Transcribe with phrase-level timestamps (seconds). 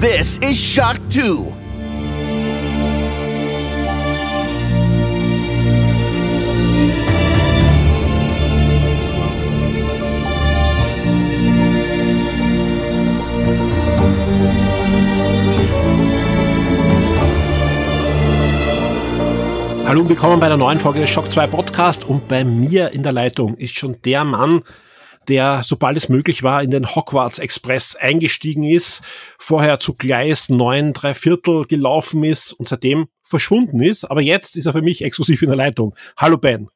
[0.00, 1.52] This is Shock 2.
[19.86, 23.04] Hallo und willkommen bei einer neuen Folge des Shock 2 Podcast und bei mir in
[23.04, 24.64] der Leitung ist schon der Mann,
[25.28, 29.02] der, sobald es möglich war, in den Hogwarts Express eingestiegen ist,
[29.38, 34.04] vorher zu Gleis 9 3 Viertel gelaufen ist und seitdem verschwunden ist.
[34.04, 35.94] Aber jetzt ist er für mich exklusiv in der Leitung.
[36.16, 36.68] Hallo Ben.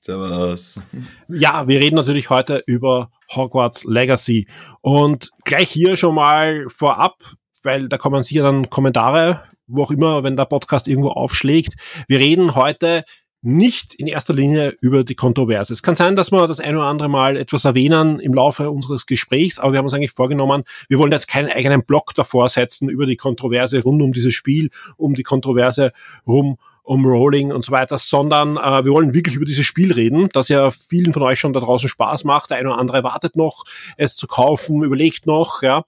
[0.00, 0.80] Servus.
[1.28, 4.48] Ja, wir reden natürlich heute über Hogwarts Legacy.
[4.80, 7.16] Und gleich hier schon mal vorab,
[7.62, 11.74] weil da kommen sicher dann Kommentare, wo auch immer, wenn der Podcast irgendwo aufschlägt.
[12.06, 13.04] Wir reden heute
[13.40, 15.72] nicht in erster Linie über die Kontroverse.
[15.72, 19.06] Es kann sein, dass wir das ein oder andere Mal etwas erwähnen im Laufe unseres
[19.06, 22.88] Gesprächs, aber wir haben uns eigentlich vorgenommen, wir wollen jetzt keinen eigenen Blog davor setzen
[22.88, 25.92] über die Kontroverse rund um dieses Spiel, um die Kontroverse
[26.26, 30.30] rum um Rolling und so weiter, sondern äh, wir wollen wirklich über dieses Spiel reden,
[30.32, 32.48] das ja vielen von euch schon da draußen Spaß macht.
[32.48, 33.64] Der eine oder andere wartet noch,
[33.98, 35.62] es zu kaufen, überlegt noch.
[35.62, 35.84] Ja.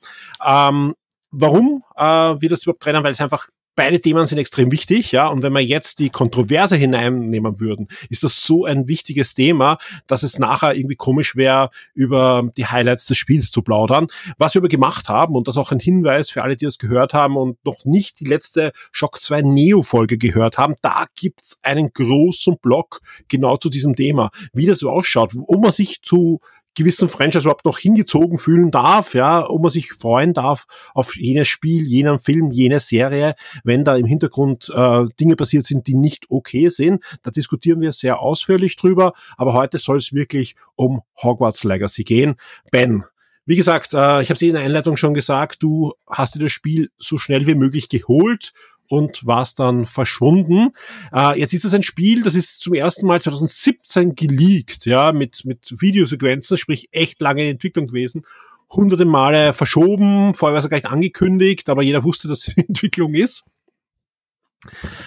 [0.46, 0.94] Ähm,
[1.30, 3.02] warum äh, wir das überhaupt trennen?
[3.02, 5.28] Weil es einfach beide Themen sind extrem wichtig, ja.
[5.28, 10.22] Und wenn wir jetzt die Kontroverse hineinnehmen würden, ist das so ein wichtiges Thema, dass
[10.22, 14.08] es nachher irgendwie komisch wäre, über die Highlights des Spiels zu plaudern.
[14.38, 17.14] Was wir aber gemacht haben, und das auch ein Hinweis für alle, die das gehört
[17.14, 22.58] haben und noch nicht die letzte Shock 2 Neo-Folge gehört haben, da gibt's einen großen
[22.60, 26.40] Blog genau zu diesem Thema, wie das so ausschaut, wo man sich zu
[26.74, 31.48] gewissen Franchise überhaupt noch hingezogen fühlen darf, ja, ob man sich freuen darf auf jenes
[31.48, 36.26] Spiel, jenen Film, jene Serie, wenn da im Hintergrund äh, Dinge passiert sind, die nicht
[36.30, 37.02] okay sind.
[37.22, 42.36] Da diskutieren wir sehr ausführlich drüber, aber heute soll es wirklich um Hogwarts Legacy gehen.
[42.70, 43.04] Ben,
[43.46, 46.52] wie gesagt, äh, ich habe es in der Einleitung schon gesagt, du hast dir das
[46.52, 48.52] Spiel so schnell wie möglich geholt
[48.90, 50.70] und war es dann verschwunden.
[51.14, 55.44] Äh, jetzt ist es ein Spiel, das ist zum ersten Mal 2017 geleakt, ja, mit,
[55.44, 58.26] mit Videosequenzen, sprich echt lange in Entwicklung gewesen.
[58.68, 63.14] Hunderte Male verschoben, vorher war es gar nicht angekündigt, aber jeder wusste, dass es Entwicklung
[63.14, 63.44] ist.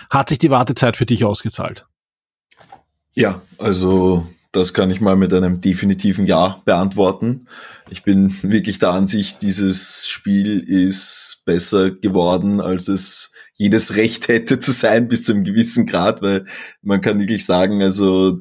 [0.09, 1.85] Hat sich die Wartezeit für dich ausgezahlt?
[3.13, 7.47] Ja, also das kann ich mal mit einem definitiven Ja beantworten.
[7.89, 14.59] Ich bin wirklich der Ansicht, dieses Spiel ist besser geworden, als es jedes Recht hätte
[14.59, 16.45] zu sein bis zu einem gewissen Grad, weil
[16.83, 18.37] man kann wirklich sagen, also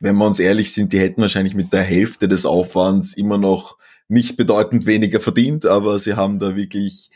[0.00, 3.78] wenn wir uns ehrlich sind, die hätten wahrscheinlich mit der Hälfte des Aufwands immer noch
[4.08, 7.10] nicht bedeutend weniger verdient, aber sie haben da wirklich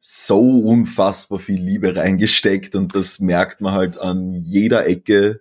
[0.00, 5.40] so unfassbar viel Liebe reingesteckt und das merkt man halt an jeder Ecke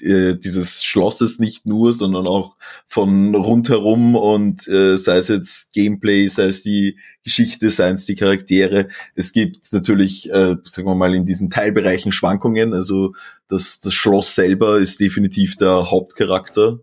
[0.00, 2.56] äh, dieses Schlosses nicht nur, sondern auch
[2.86, 8.14] von rundherum und äh, sei es jetzt Gameplay, sei es die Geschichte, sei es die
[8.14, 8.88] Charaktere.
[9.14, 12.74] Es gibt natürlich, äh, sagen wir mal, in diesen Teilbereichen Schwankungen.
[12.74, 13.14] Also
[13.48, 16.80] das, das Schloss selber ist definitiv der Hauptcharakter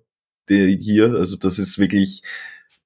[0.50, 1.16] der hier.
[1.16, 2.22] Also das ist wirklich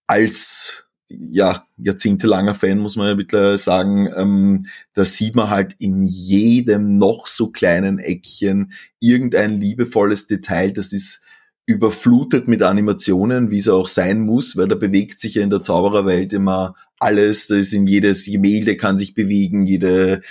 [0.08, 6.04] als ja, jahrzehntelanger Fan, muss man ja mittlerweile sagen, ähm, da sieht man halt in
[6.04, 11.24] jedem noch so kleinen Eckchen irgendein liebevolles Detail, das ist
[11.68, 15.62] überflutet mit Animationen, wie es auch sein muss, weil da bewegt sich ja in der
[15.62, 20.22] Zaubererwelt immer alles, da ist in jedes Gemälde kann sich bewegen, jede,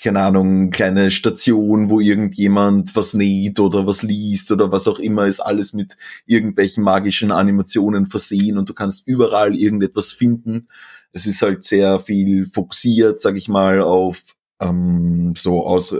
[0.00, 5.26] keine Ahnung, kleine Station, wo irgendjemand was näht oder was liest oder was auch immer,
[5.26, 5.96] ist alles mit
[6.26, 10.68] irgendwelchen magischen Animationen versehen und du kannst überall irgendetwas finden.
[11.12, 15.94] Es ist halt sehr viel fokussiert, sag ich mal, auf ähm, so Aus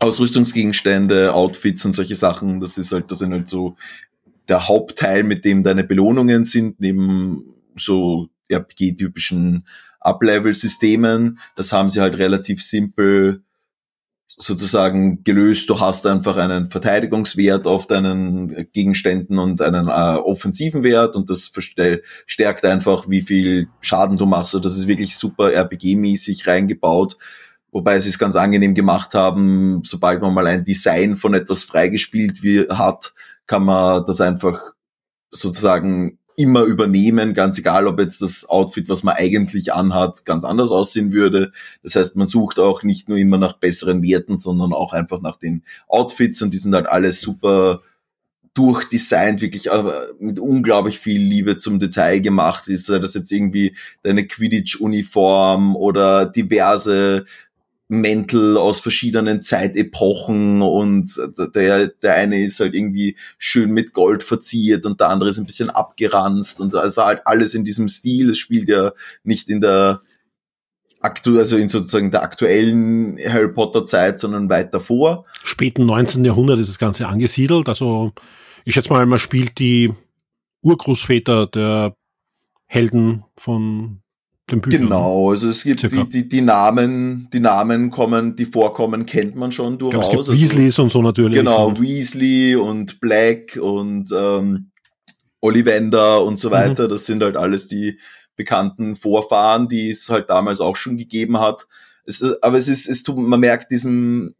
[0.00, 2.60] Ausrüstungsgegenstände, Outfits und solche Sachen.
[2.60, 3.76] Das ist halt, das sind halt so
[4.48, 9.66] der Hauptteil, mit dem deine Belohnungen sind, neben so RPG-typischen
[10.00, 11.38] Up-Level-Systemen.
[11.56, 13.42] Das haben sie halt relativ simpel
[14.42, 15.68] sozusagen gelöst.
[15.68, 21.52] Du hast einfach einen Verteidigungswert auf deinen Gegenständen und einen äh, offensiven Wert und das
[22.26, 24.54] stärkt einfach, wie viel Schaden du machst.
[24.54, 27.18] Und das ist wirklich super RPG-mäßig reingebaut.
[27.72, 32.40] Wobei sie es ganz angenehm gemacht haben, sobald man mal ein Design von etwas freigespielt
[32.70, 33.12] hat,
[33.46, 34.60] kann man das einfach
[35.30, 40.70] sozusagen immer übernehmen, ganz egal, ob jetzt das Outfit, was man eigentlich anhat, ganz anders
[40.70, 41.52] aussehen würde.
[41.82, 45.36] Das heißt, man sucht auch nicht nur immer nach besseren Werten, sondern auch einfach nach
[45.36, 47.82] den Outfits und die sind halt alles super
[48.54, 49.68] durchdesignt, wirklich
[50.18, 52.88] mit unglaublich viel Liebe zum Detail gemacht ist.
[52.88, 57.26] Das jetzt irgendwie deine Quidditch-Uniform oder diverse
[57.90, 61.20] Mäntel aus verschiedenen Zeitepochen und
[61.54, 65.46] der, der eine ist halt irgendwie schön mit Gold verziert und der andere ist ein
[65.46, 68.30] bisschen abgeranzt und also halt alles in diesem Stil.
[68.30, 68.92] Es spielt ja
[69.24, 70.02] nicht in der
[71.00, 75.24] aktu also in sozusagen der aktuellen Harry Potter Zeit, sondern weit davor.
[75.42, 76.24] Späten 19.
[76.24, 77.68] Jahrhundert ist das Ganze angesiedelt.
[77.68, 78.12] Also
[78.64, 79.92] ich schätze mal, man spielt die
[80.62, 81.96] Urgroßväter der
[82.66, 84.00] Helden von
[84.52, 84.82] den Büchern.
[84.82, 89.52] Genau, also es gibt die, die, die Namen, die Namen kommen, die vorkommen, kennt man
[89.52, 90.08] schon durchaus.
[90.08, 91.38] Glaub, es gibt also, Weasleys und so natürlich.
[91.38, 94.70] Genau, und Weasley und Black und ähm,
[95.40, 96.52] Ollivander und so mhm.
[96.52, 96.84] weiter.
[96.84, 96.90] Mhm.
[96.90, 97.98] Das sind halt alles die
[98.36, 101.66] bekannten Vorfahren, die es halt damals auch schon gegeben hat.
[102.04, 104.34] Es, aber es ist, es tut, man merkt diesem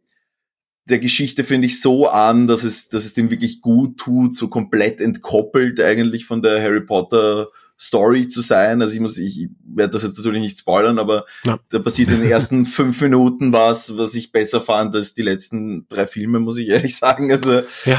[0.89, 4.47] der Geschichte finde ich so an, dass es, dass es dem wirklich gut tut, so
[4.47, 7.47] komplett entkoppelt eigentlich von der Harry Potter
[7.81, 8.81] Story zu sein.
[8.81, 11.57] Also ich muss, ich werde das jetzt natürlich nicht spoilern, aber ja.
[11.69, 15.87] da passiert in den ersten fünf Minuten was, was ich besser fand als die letzten
[15.89, 17.31] drei Filme, muss ich ehrlich sagen.
[17.31, 17.97] Also ja,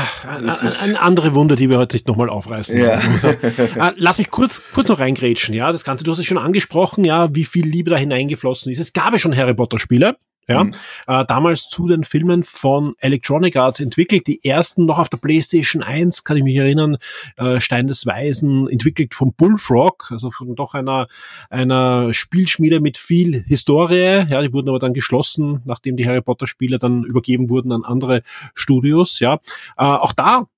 [0.83, 2.79] eine andere Wunde, die wir heute nicht nochmal aufreißen.
[2.79, 3.01] Ja.
[3.79, 5.55] Ah, lass mich kurz, kurz noch reingrätschen.
[5.55, 8.79] Ja, das Ganze, du hast es schon angesprochen, ja, wie viel Liebe da hineingeflossen ist.
[8.79, 10.17] Es gab ja schon Harry Potter Spiele.
[10.49, 10.73] Ja, mhm.
[11.07, 14.27] äh, damals zu den Filmen von Electronic Arts entwickelt.
[14.27, 16.97] Die ersten noch auf der PlayStation 1, kann ich mich erinnern,
[17.37, 21.07] äh, Stein des Weisen, entwickelt von Bullfrog, also von doch einer,
[21.49, 24.27] einer Spielschmiede mit viel Historie.
[24.29, 27.85] Ja, die wurden aber dann geschlossen, nachdem die Harry Potter Spiele dann übergeben wurden an
[27.85, 28.23] andere
[28.55, 29.21] Studios.
[29.21, 29.35] Ja,
[29.77, 30.49] äh, auch da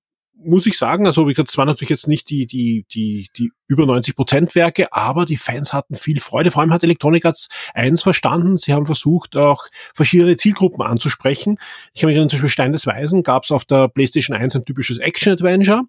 [0.45, 3.51] muss ich sagen, also wie gesagt, es waren natürlich jetzt nicht die, die, die, die
[3.67, 6.51] über 90 Prozent Werke, aber die Fans hatten viel Freude.
[6.51, 8.57] Vor allem hat Electronic Arts eins verstanden.
[8.57, 11.57] Sie haben versucht, auch verschiedene Zielgruppen anzusprechen.
[11.93, 14.55] Ich habe mich erinnern, zum Beispiel Stein des Weisen gab es auf der PlayStation 1
[14.55, 15.83] ein typisches Action-Adventure.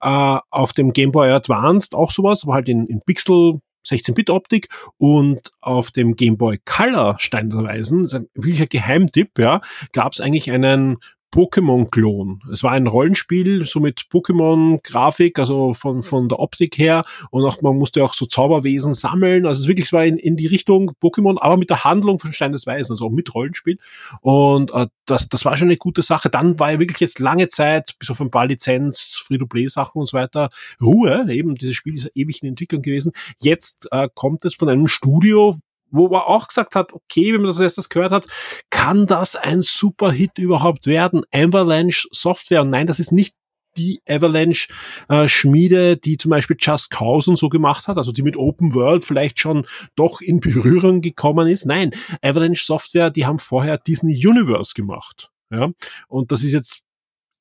[0.00, 4.68] Äh, auf dem Game Boy Advanced auch sowas, aber halt in, in Pixel 16-Bit-Optik
[4.98, 9.60] und auf dem Game Boy Color Stein der Weisen, das ist ein wirklicher Geheimtipp, ja,
[9.92, 10.98] gab es eigentlich einen
[11.36, 12.40] Pokémon-Klon.
[12.50, 17.04] Es war ein Rollenspiel, so mit Pokémon-Grafik, also von, von der Optik her.
[17.30, 19.44] Und auch man musste auch so Zauberwesen sammeln.
[19.44, 22.52] Also es wirklich war in, in die Richtung Pokémon, aber mit der Handlung von Stein
[22.52, 23.76] des Weisen, also auch mit Rollenspiel.
[24.22, 26.30] Und äh, das, das war schon eine gute Sache.
[26.30, 30.16] Dann war ja wirklich jetzt lange Zeit, bis auf ein paar Lizenz, Free-to-Play-Sachen und so
[30.16, 30.48] weiter,
[30.80, 31.26] Ruhe.
[31.28, 33.12] Eben, dieses Spiel ist ewig in Entwicklung gewesen.
[33.40, 35.58] Jetzt äh, kommt es von einem Studio,
[35.90, 38.26] wo man auch gesagt hat, okay, wenn man das erstes gehört hat,
[38.70, 41.22] kann das ein super Hit überhaupt werden?
[41.32, 42.62] Avalanche Software.
[42.62, 43.34] Und nein, das ist nicht
[43.76, 48.36] die Avalanche-Schmiede, äh, die zum Beispiel Just Cause und so gemacht hat, also die mit
[48.36, 49.66] Open World vielleicht schon
[49.96, 51.66] doch in Berührung gekommen ist.
[51.66, 51.90] Nein,
[52.22, 55.30] Avalanche Software, die haben vorher Disney Universe gemacht.
[55.50, 55.70] Ja,
[56.08, 56.80] und das ist jetzt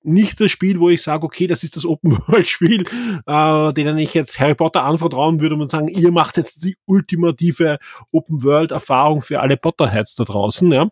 [0.05, 2.85] nicht das Spiel, wo ich sage, okay, das ist das Open-World-Spiel,
[3.25, 7.77] äh, denen ich jetzt Harry Potter anvertrauen würde und sagen, ihr macht jetzt die ultimative
[8.11, 10.89] Open-World-Erfahrung für alle Potterheads da draußen, ja.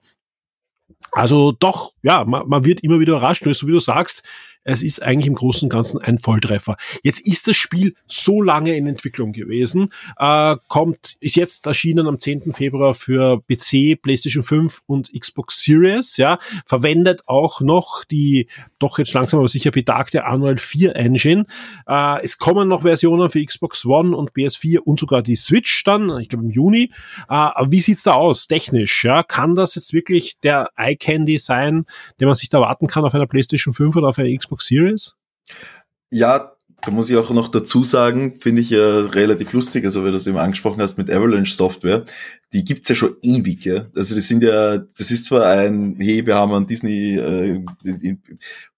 [1.12, 4.24] Also doch, ja, man, man wird immer wieder überrascht, so wie du sagst,
[4.64, 6.78] es ist eigentlich im Großen und Ganzen ein Volltreffer.
[7.04, 12.20] Jetzt ist das Spiel so lange in Entwicklung gewesen, äh, kommt, ist jetzt erschienen am
[12.20, 12.54] 10.
[12.54, 18.48] Februar für PC, PlayStation 5 und Xbox Series, ja, verwendet auch noch die
[18.80, 21.46] doch jetzt langsam aber sicher betagte Unreal 4 Engine.
[21.88, 26.20] Äh, es kommen noch Versionen für Xbox One und PS4 und sogar die Switch dann,
[26.20, 26.92] ich glaube im Juni.
[27.30, 29.04] Äh, aber wie sieht's da aus, technisch?
[29.04, 31.86] Ja, kann das jetzt wirklich der Eye Candy sein,
[32.20, 35.16] den man sich da erwarten kann auf einer PlayStation 5 oder auf einer Xbox Series?
[36.10, 40.08] Ja, da muss ich auch noch dazu sagen, finde ich ja relativ lustig, also weil
[40.08, 42.04] du das eben angesprochen hast mit Avalanche Software,
[42.54, 43.88] die gibt's ja schon ewig, ja.
[43.96, 47.64] Also das sind ja, das ist zwar ein, hey, wir haben an Disney äh,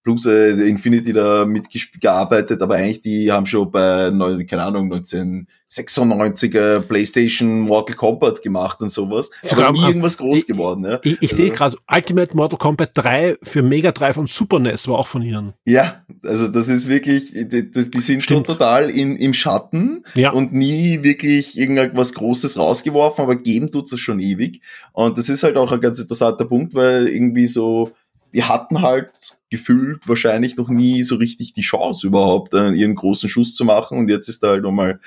[0.05, 4.11] Plus äh, Infinity da mitgearbeitet, aber eigentlich die haben schon bei,
[4.47, 9.31] keine Ahnung, 1996er PlayStation Mortal Kombat gemacht und sowas.
[9.41, 10.83] Sogar nie irgendwas groß ich, geworden.
[10.83, 10.99] Ja.
[11.01, 14.87] Ich, ich also, sehe gerade, Ultimate Mortal Kombat 3 für Mega Drive und Super NES
[14.87, 15.53] war auch von ihnen.
[15.65, 18.45] Ja, also das ist wirklich, die, die sind Stimmt.
[18.45, 20.31] so total in, im Schatten ja.
[20.31, 24.61] und nie wirklich irgendwas Großes rausgeworfen, aber geben tut's es schon ewig.
[24.93, 27.91] Und das ist halt auch ein ganz interessanter Punkt, weil irgendwie so
[28.35, 29.11] die hatten halt
[29.49, 33.97] gefühlt wahrscheinlich noch nie so richtig die Chance überhaupt, äh, ihren großen Schuss zu machen.
[33.97, 34.99] Und jetzt ist da halt nochmal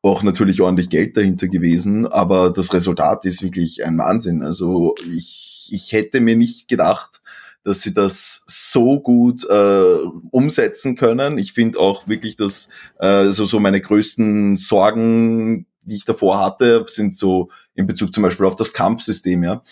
[0.00, 4.42] auch natürlich ordentlich Geld dahinter gewesen, aber das Resultat ist wirklich ein Wahnsinn.
[4.42, 7.20] Also ich, ich hätte mir nicht gedacht,
[7.62, 9.96] dass sie das so gut äh,
[10.30, 11.36] umsetzen können.
[11.36, 12.68] Ich finde auch wirklich, dass
[12.98, 18.22] äh, so, so meine größten Sorgen, die ich davor hatte, sind so in Bezug zum
[18.22, 19.62] Beispiel auf das Kampfsystem, ja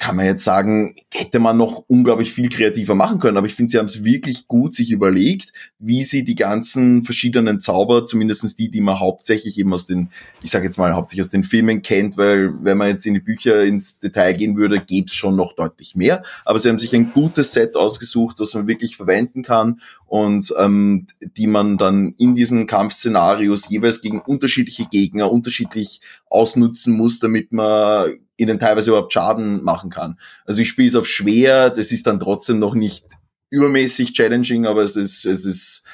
[0.00, 3.36] kann man jetzt sagen, hätte man noch unglaublich viel kreativer machen können.
[3.36, 7.60] Aber ich finde, sie haben es wirklich gut sich überlegt, wie sie die ganzen verschiedenen
[7.60, 10.08] Zauber, zumindestens die, die man hauptsächlich eben aus den,
[10.42, 13.20] ich sage jetzt mal, hauptsächlich aus den Filmen kennt, weil wenn man jetzt in die
[13.20, 16.22] Bücher ins Detail gehen würde, gäbe es schon noch deutlich mehr.
[16.46, 21.08] Aber sie haben sich ein gutes Set ausgesucht, was man wirklich verwenden kann und ähm,
[21.20, 28.14] die man dann in diesen Kampfszenarios jeweils gegen unterschiedliche Gegner unterschiedlich ausnutzen muss, damit man
[28.40, 30.18] ihnen teilweise überhaupt Schaden machen kann.
[30.44, 33.06] Also ich spiele es auf schwer, das ist dann trotzdem noch nicht
[33.50, 35.84] übermäßig challenging, aber es ist, es ist,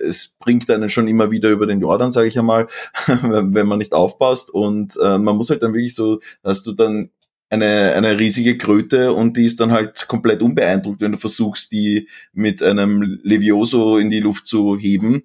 [0.00, 2.68] es bringt einen schon immer wieder über den Jordan, sage ich einmal,
[3.22, 4.50] wenn man nicht aufpasst.
[4.52, 7.10] Und äh, man muss halt dann wirklich so, dass du dann
[7.50, 12.08] eine, eine riesige Kröte und die ist dann halt komplett unbeeindruckt, wenn du versuchst, die
[12.32, 15.22] mit einem Levioso in die Luft zu heben.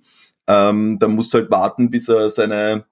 [0.47, 2.85] Ähm, dann musst du halt warten, bis er seine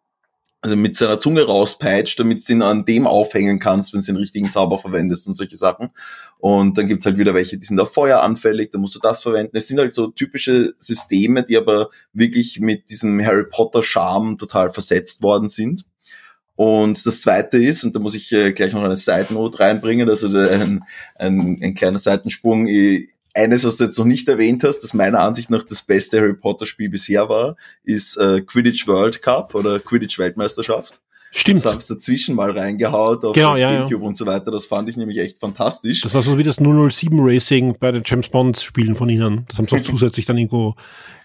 [0.61, 4.15] also mit seiner Zunge rauspeitscht, damit du ihn an dem aufhängen kannst, wenn du den
[4.17, 5.89] richtigen Zauber verwendest und solche Sachen.
[6.39, 9.21] Und dann gibt's halt wieder welche, die sind auf Feuer anfällig, da musst du das
[9.21, 9.55] verwenden.
[9.55, 14.71] Es sind halt so typische Systeme, die aber wirklich mit diesem Harry Potter Charme total
[14.71, 15.85] versetzt worden sind.
[16.55, 20.09] Und das zweite ist, und da muss ich äh, gleich noch eine Side Note reinbringen,
[20.09, 20.83] also ein,
[21.15, 22.65] ein, ein kleiner Seitensprung,
[23.37, 26.33] eines, was du jetzt noch nicht erwähnt hast, das meiner Ansicht nach das beste Harry
[26.33, 31.01] Potter Spiel bisher war, ist äh, Quidditch World Cup oder Quidditch Weltmeisterschaft.
[31.31, 31.63] Stimmt.
[31.63, 34.07] Das haben sie dazwischen mal reingehaut auf genau, ja, GameCube ja.
[34.07, 34.49] und so weiter.
[34.49, 36.01] Das fand ich nämlich echt fantastisch.
[36.01, 39.45] Das war so wie das 007 Racing bei den James Bond Spielen von ihnen.
[39.49, 40.75] Das haben sie auch zusätzlich dann irgendwo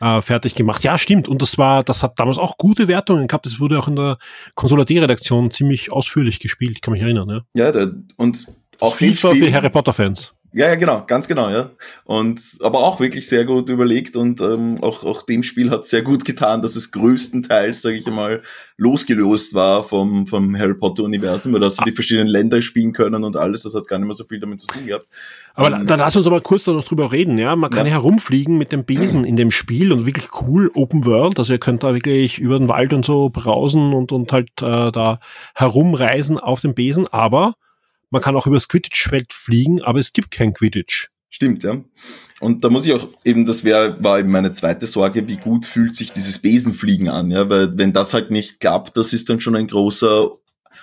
[0.00, 0.83] äh, fertig gemacht.
[0.85, 1.28] Ja, stimmt.
[1.28, 3.47] Und das war, das hat damals auch gute Wertungen gehabt.
[3.47, 4.19] Das wurde auch in der
[4.54, 6.73] Konsolidierredaktion ziemlich ausführlich gespielt.
[6.75, 7.28] Ich kann mich erinnern.
[7.54, 8.49] Ja, ja der, und
[8.81, 10.35] auch FIFA für Harry Potter Fans.
[10.54, 11.71] Ja, ja, genau, ganz genau, ja.
[12.04, 16.02] Und aber auch wirklich sehr gut überlegt und ähm, auch, auch dem Spiel hat sehr
[16.02, 18.42] gut getan, dass es größtenteils, sage ich einmal,
[18.76, 23.37] losgelöst war vom, vom Harry Potter-Universum, weil dass sie die verschiedenen Länder spielen können und
[23.37, 25.06] alles, das hat gar nicht mehr so viel damit zu tun gehabt.
[25.54, 27.56] Aber ähm, da lass uns aber kurz noch drüber reden, ja.
[27.56, 27.92] Man kann ja.
[27.92, 31.38] herumfliegen mit dem Besen in dem Spiel und wirklich cool Open World.
[31.38, 34.92] Also ihr könnt da wirklich über den Wald und so brausen und, und halt äh,
[34.92, 35.18] da
[35.54, 37.54] herumreisen auf dem Besen, aber
[38.12, 41.09] man kann auch übers Quidditch-Feld fliegen, aber es gibt kein Quidditch.
[41.31, 41.83] Stimmt, ja.
[42.40, 45.64] Und da muss ich auch eben, das wäre, war eben meine zweite Sorge, wie gut
[45.64, 49.40] fühlt sich dieses Besenfliegen an, ja, weil wenn das halt nicht klappt, das ist dann
[49.40, 50.31] schon ein großer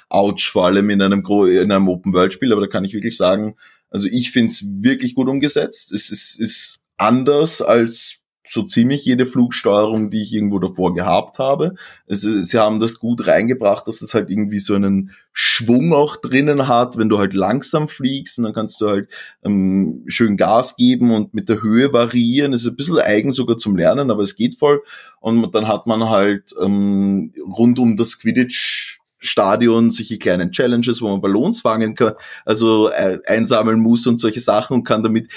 [0.09, 3.55] Ouch, vor allem in einem, in einem Open-World-Spiel, aber da kann ich wirklich sagen,
[3.91, 5.91] also ich finde es wirklich gut umgesetzt.
[5.91, 8.18] Es ist, ist anders als
[8.51, 11.75] so ziemlich jede Flugsteuerung, die ich irgendwo davor gehabt habe.
[12.07, 16.67] Also, sie haben das gut reingebracht, dass es halt irgendwie so einen Schwung auch drinnen
[16.67, 19.09] hat, wenn du halt langsam fliegst und dann kannst du halt
[19.43, 22.51] ähm, schön Gas geben und mit der Höhe variieren.
[22.51, 24.81] Das ist ein bisschen eigen sogar zum Lernen, aber es geht voll.
[25.19, 31.09] Und dann hat man halt ähm, rund um das Quidditch Stadion solche kleinen Challenges, wo
[31.09, 32.13] man Ballons fangen kann,
[32.45, 35.29] also äh, einsammeln muss und solche Sachen und kann damit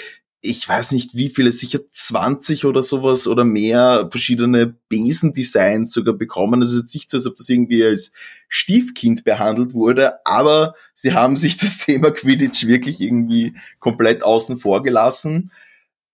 [0.44, 6.60] ich weiß nicht wie viele, sicher 20 oder sowas oder mehr verschiedene Besendesigns sogar bekommen.
[6.62, 8.12] Es ist jetzt nicht so, als ob das irgendwie als
[8.48, 14.82] Stiefkind behandelt wurde, aber sie haben sich das Thema Quidditch wirklich irgendwie komplett außen vor
[14.82, 15.52] gelassen.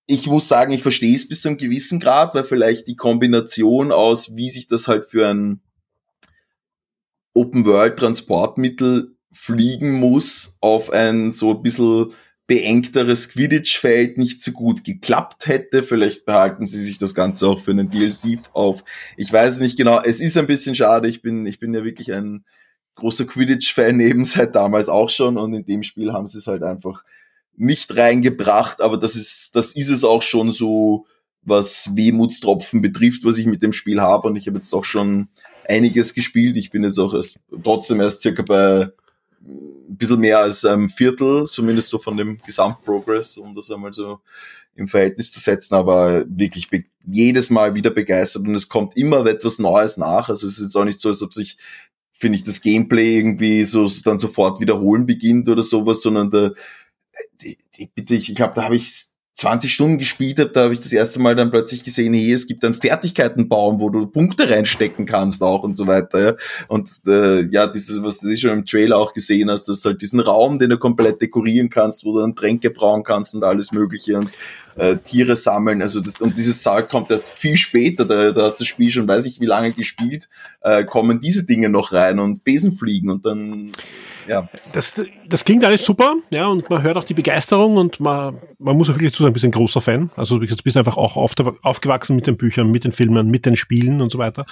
[0.06, 3.92] Ich muss sagen, ich verstehe es bis zu einem gewissen Grad, weil vielleicht die Kombination
[3.92, 5.61] aus, wie sich das halt für ein
[7.32, 12.12] Open-World-Transportmittel fliegen muss, auf ein so ein bisschen
[12.49, 15.83] beengteres Quidditch-Feld nicht so gut geklappt hätte.
[15.85, 18.83] Vielleicht behalten sie sich das Ganze auch für einen DLC auf.
[19.17, 20.00] Ich weiß nicht genau.
[20.00, 21.09] Es ist ein bisschen schade.
[21.09, 22.45] Ich bin, ich bin ja wirklich ein
[22.97, 26.62] großer Quidditch-Fan eben seit damals auch schon und in dem Spiel haben sie es halt
[26.62, 27.05] einfach
[27.55, 31.07] nicht reingebracht, aber das ist, das ist es auch schon so,
[31.43, 35.28] was Wehmutstropfen betrifft, was ich mit dem Spiel habe und ich habe jetzt auch schon
[35.67, 36.57] einiges gespielt.
[36.57, 38.93] Ich bin jetzt auch erst, trotzdem erst circa bei
[39.49, 44.21] ein bisschen mehr als ein Viertel, zumindest so von dem Gesamtprogress, um das einmal so
[44.75, 46.69] im Verhältnis zu setzen, aber wirklich
[47.05, 50.28] jedes Mal wieder begeistert und es kommt immer etwas Neues nach.
[50.28, 51.57] Also es ist jetzt auch nicht so, als ob sich,
[52.12, 56.50] finde ich, das Gameplay irgendwie so dann sofort wiederholen beginnt oder sowas, sondern da,
[57.40, 59.07] die, die, bitte, ich, ich glaube, da habe ich
[59.38, 62.49] 20 Stunden gespielt habe, da habe ich das erste Mal dann plötzlich gesehen, hey, es
[62.49, 66.21] gibt einen Fertigkeitenbaum, wo du Punkte reinstecken kannst auch und so weiter.
[66.21, 66.35] Ja.
[66.66, 70.02] Und äh, ja, dieses, was du schon im Trailer auch gesehen hast, das ist halt
[70.02, 73.71] diesen Raum, den du komplett dekorieren kannst, wo du dann Tränke brauen kannst und alles
[73.71, 74.28] Mögliche und
[74.75, 75.83] äh, Tiere sammeln.
[75.83, 79.07] Also das, und dieses Zeug kommt erst viel später, da, da hast das Spiel schon,
[79.07, 80.28] weiß ich wie lange gespielt,
[80.62, 83.71] äh, kommen diese Dinge noch rein und Besen fliegen und dann
[84.28, 84.49] ja.
[84.73, 88.76] Das, das klingt alles super, ja, und man hört auch die Begeisterung und man, man
[88.76, 90.11] muss auch wirklich zu sein, ein bisschen großer Fan.
[90.16, 93.56] Also du bist einfach auch auf, aufgewachsen mit den Büchern, mit den Filmen, mit den
[93.56, 94.47] Spielen und so weiter.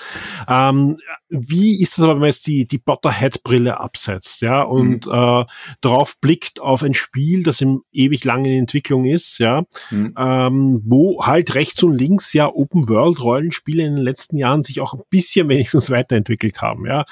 [0.49, 0.97] Ähm,
[1.29, 5.13] wie ist das aber, wenn man jetzt die, die Potterhead-Brille absetzt, ja, und mhm.
[5.13, 5.45] äh,
[5.81, 10.15] drauf blickt auf ein Spiel, das im ewig langen Entwicklung ist, ja, mhm.
[10.19, 15.03] ähm, wo halt rechts und links ja Open-World-Rollenspiele in den letzten Jahren sich auch ein
[15.11, 17.05] bisschen wenigstens weiterentwickelt haben, ja.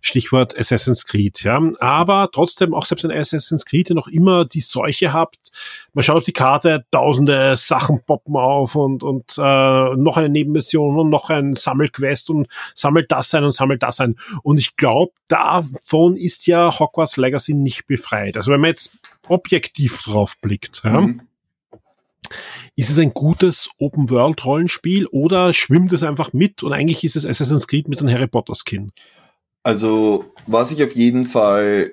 [0.00, 1.60] Stichwort Assassin's Creed, ja.
[1.80, 5.50] Aber trotzdem auch selbst ein Assassin's Creed, der noch immer die Seuche habt.
[5.92, 10.98] Man schaut auf die Karte, tausende Sachen poppen auf und, und äh, noch eine Nebenmission
[10.98, 14.16] und noch ein Sammelquest und sammelt das ein und sammelt das ein.
[14.42, 18.36] Und ich glaube, davon ist ja Hogwarts Legacy nicht befreit.
[18.36, 18.92] Also wenn man jetzt
[19.28, 21.00] objektiv drauf blickt, ja.
[21.00, 21.22] Mhm.
[22.74, 27.68] Ist es ein gutes Open-World-Rollenspiel oder schwimmt es einfach mit und eigentlich ist es Assassin's
[27.68, 28.92] Creed mit einem Harry Potter-Skin?
[29.66, 31.90] Also, was ich auf jeden Fall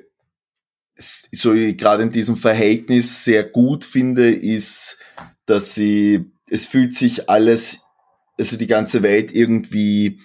[0.96, 5.00] so gerade in diesem Verhältnis sehr gut finde, ist,
[5.48, 7.88] dass sie, es fühlt sich alles,
[8.38, 10.20] also die ganze Welt irgendwie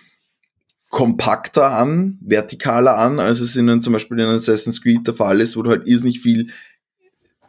[0.90, 5.56] kompakter an, vertikaler an, als es in zum Beispiel in Assassin's Creed der Fall ist,
[5.56, 6.48] wo du halt irrsinnig viel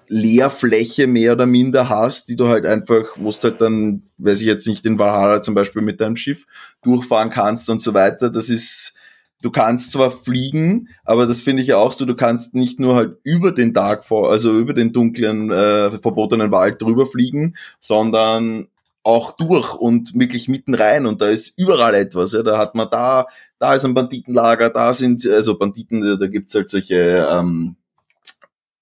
[0.08, 4.48] Leerfläche mehr oder minder hast, die du halt einfach, wo du halt dann, weiß ich
[4.48, 6.46] jetzt nicht, in Valhalla zum Beispiel mit deinem Schiff
[6.84, 8.30] durchfahren kannst und so weiter.
[8.30, 8.96] Das ist,
[9.42, 13.18] du kannst zwar fliegen, aber das finde ich auch so, du kannst nicht nur halt
[13.24, 18.68] über den Darkfall, also über den dunklen, äh, verbotenen Wald drüber fliegen, sondern
[19.04, 22.34] auch durch und wirklich mitten rein und da ist überall etwas.
[22.34, 23.28] Ja, da hat man da,
[23.58, 27.76] da ist ein Banditenlager, da sind, also Banditen, da gibt's halt solche, ähm,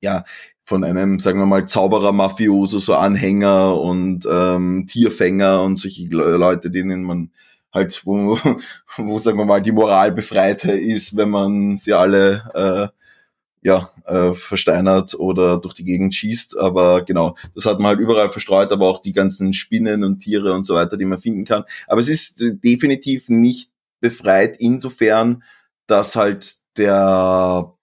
[0.01, 0.25] ja,
[0.63, 6.69] von einem, sagen wir mal, Zauberer, Mafioso, so Anhänger und ähm, Tierfänger und solche Leute,
[6.69, 7.31] denen man
[7.77, 8.37] halt, wo,
[8.97, 12.97] wo sagen wir mal, die Moral befreite ist, wenn man sie alle äh,
[13.61, 16.57] ja, äh, versteinert oder durch die Gegend schießt.
[16.57, 20.53] Aber genau, das hat man halt überall verstreut, aber auch die ganzen Spinnen und Tiere
[20.53, 21.63] und so weiter, die man finden kann.
[21.87, 25.43] Aber es ist definitiv nicht befreit insofern,
[25.87, 27.73] dass halt der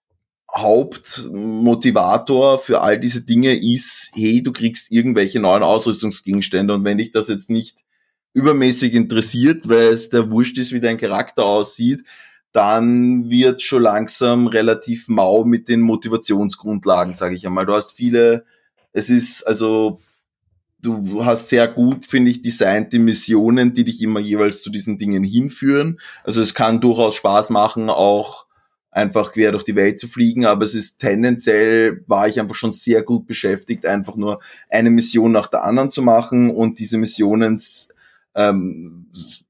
[0.55, 7.11] Hauptmotivator für all diese Dinge ist, hey, du kriegst irgendwelche neuen Ausrüstungsgegenstände und wenn dich
[7.11, 7.84] das jetzt nicht
[8.35, 12.03] übermäßig interessiert, weil es der Wurscht ist, wie dein Charakter aussieht,
[12.51, 17.65] dann wird schon langsam relativ mau mit den Motivationsgrundlagen, sage ich einmal.
[17.65, 18.45] Du hast viele,
[18.91, 19.99] es ist also
[20.81, 24.97] du hast sehr gut, finde ich, designt die Missionen, die dich immer jeweils zu diesen
[24.97, 25.99] Dingen hinführen.
[26.23, 28.45] Also es kann durchaus Spaß machen, auch
[28.91, 32.71] einfach quer durch die Welt zu fliegen, aber es ist tendenziell, war ich einfach schon
[32.71, 37.59] sehr gut beschäftigt, einfach nur eine Mission nach der anderen zu machen und diese Missionen
[38.35, 39.07] ähm,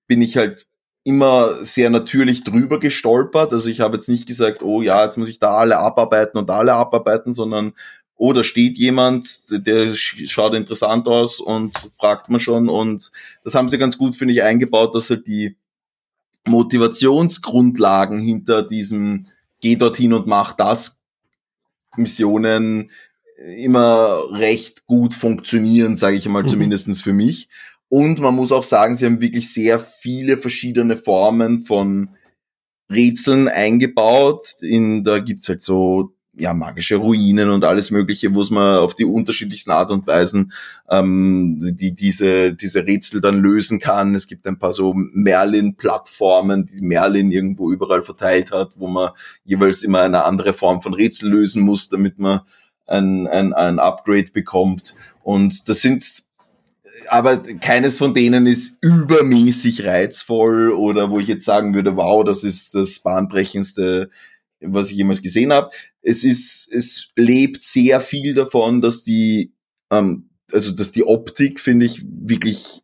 [0.07, 0.65] bin ich halt
[1.03, 3.53] immer sehr natürlich drüber gestolpert.
[3.53, 6.49] Also ich habe jetzt nicht gesagt, oh ja, jetzt muss ich da alle abarbeiten und
[6.49, 7.73] alle abarbeiten, sondern
[8.17, 12.69] oh, da steht jemand, der schaut interessant aus und fragt man schon.
[12.69, 13.11] Und
[13.43, 15.57] das haben sie ganz gut, finde ich, eingebaut, dass halt die
[16.47, 19.27] Motivationsgrundlagen hinter diesem
[19.61, 21.01] Geh dorthin und mach das
[21.97, 22.91] Missionen
[23.37, 26.47] immer recht gut funktionieren, sage ich mal, mhm.
[26.47, 27.49] zumindestens für mich.
[27.89, 32.09] Und man muss auch sagen, sie haben wirklich sehr viele verschiedene Formen von
[32.91, 34.43] Rätseln eingebaut.
[34.61, 39.05] In, da gibt's halt so ja, magische Ruinen und alles Mögliche, wo man auf die
[39.05, 40.51] unterschiedlichsten Art und Weisen
[40.89, 44.15] ähm, die diese, diese Rätsel dann lösen kann.
[44.15, 49.11] Es gibt ein paar so Merlin-Plattformen, die Merlin irgendwo überall verteilt hat, wo man
[49.43, 52.41] jeweils immer eine andere Form von Rätsel lösen muss, damit man
[52.85, 54.93] ein, ein, ein Upgrade bekommt.
[55.23, 56.03] Und das sind
[57.09, 62.43] aber keines von denen ist übermäßig reizvoll oder wo ich jetzt sagen würde, wow, das
[62.43, 64.09] ist das bahnbrechendste,
[64.61, 65.69] was ich jemals gesehen habe.
[66.01, 69.53] Es ist, es lebt sehr viel davon, dass die,
[69.91, 72.81] ähm, also dass die Optik finde ich wirklich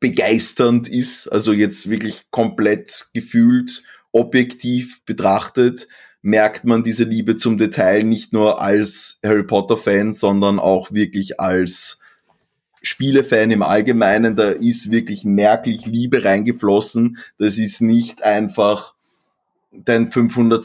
[0.00, 5.88] begeisternd ist, also jetzt wirklich komplett gefühlt, objektiv betrachtet,
[6.20, 11.40] merkt man diese Liebe zum Detail nicht nur als Harry Potter Fan, sondern auch wirklich
[11.40, 11.98] als
[12.84, 17.18] Spielefan im Allgemeinen, da ist wirklich merklich Liebe reingeflossen.
[17.38, 18.94] Das ist nicht einfach
[19.72, 20.64] dein 500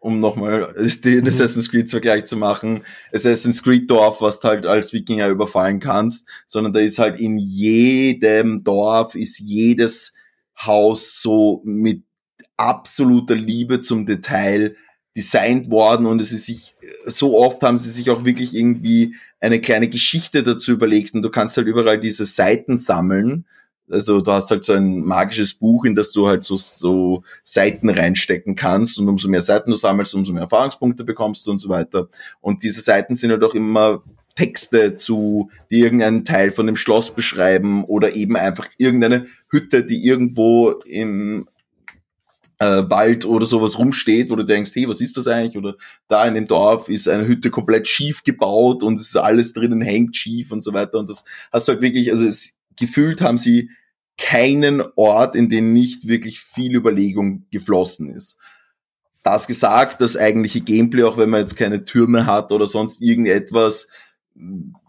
[0.00, 0.72] um nochmal
[1.04, 1.26] den mhm.
[1.26, 6.28] Assassin's Creed Vergleich zu machen, Assassin's Creed Dorf, was du halt als Wikinger überfallen kannst,
[6.46, 10.14] sondern da ist halt in jedem Dorf ist jedes
[10.58, 12.04] Haus so mit
[12.56, 14.76] absoluter Liebe zum Detail
[15.16, 19.60] designt worden und es ist sich, so oft haben sie sich auch wirklich irgendwie eine
[19.60, 23.44] kleine Geschichte dazu überlegt und du kannst halt überall diese Seiten sammeln.
[23.88, 27.88] Also du hast halt so ein magisches Buch, in das du halt so, so Seiten
[27.88, 31.68] reinstecken kannst und umso mehr Seiten du sammelst, umso mehr Erfahrungspunkte bekommst du und so
[31.68, 32.08] weiter.
[32.40, 34.02] Und diese Seiten sind halt auch immer
[34.34, 40.04] Texte zu, die irgendeinen Teil von dem Schloss beschreiben oder eben einfach irgendeine Hütte, die
[40.04, 41.46] irgendwo im
[42.58, 45.56] äh, Wald oder sowas rumsteht, wo du denkst, hey, was ist das eigentlich?
[45.56, 45.76] Oder
[46.08, 49.80] da in dem Dorf ist eine Hütte komplett schief gebaut und es ist alles drinnen
[49.82, 50.98] hängt schief und so weiter.
[50.98, 53.70] Und das hast du halt wirklich, also es, gefühlt haben sie
[54.18, 58.38] keinen Ort, in dem nicht wirklich viel Überlegung geflossen ist.
[59.22, 63.88] Das gesagt, das eigentliche Gameplay, auch wenn man jetzt keine Türme hat oder sonst irgendetwas,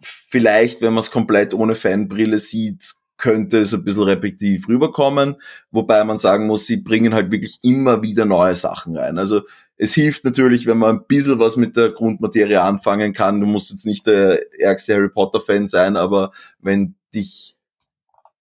[0.01, 5.36] vielleicht, wenn man es komplett ohne Fanbrille sieht, könnte es ein bisschen repetitiv rüberkommen,
[5.71, 9.17] wobei man sagen muss, sie bringen halt wirklich immer wieder neue Sachen rein.
[9.17, 9.41] Also
[9.75, 13.39] es hilft natürlich, wenn man ein bisschen was mit der Grundmaterie anfangen kann.
[13.39, 17.58] Du musst jetzt nicht der ärgste Harry Potter Fan sein, aber wenn dich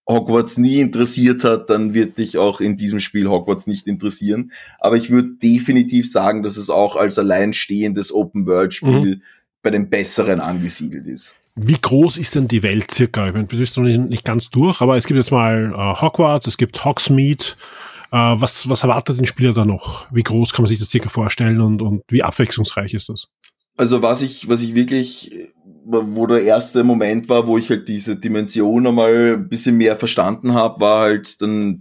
[0.09, 4.53] Hogwarts nie interessiert hat, dann wird dich auch in diesem Spiel Hogwarts nicht interessieren.
[4.79, 9.23] Aber ich würde definitiv sagen, dass es auch als alleinstehendes Open-World-Spiel mhm.
[9.63, 11.35] bei den besseren angesiedelt ist.
[11.59, 13.29] Wie groß ist denn die Welt circa?
[13.29, 16.47] Ich meine, du bist noch nicht, ganz durch, aber es gibt jetzt mal äh, Hogwarts,
[16.47, 17.45] es gibt Hogsmeade.
[18.13, 20.07] Äh, was, was erwartet den Spieler da noch?
[20.13, 23.29] Wie groß kann man sich das circa vorstellen und, und wie abwechslungsreich ist das?
[23.79, 25.33] Also was ich, was ich wirklich,
[25.85, 30.53] wo der erste Moment war, wo ich halt diese Dimension nochmal ein bisschen mehr verstanden
[30.53, 31.81] habe, war halt dann